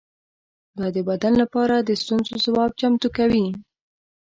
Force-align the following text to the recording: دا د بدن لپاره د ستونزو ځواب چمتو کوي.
دا 0.77 0.87
د 0.95 0.97
بدن 1.09 1.33
لپاره 1.43 1.75
د 1.79 1.89
ستونزو 2.01 2.33
ځواب 2.45 2.71
چمتو 2.79 3.07
کوي. 3.17 3.45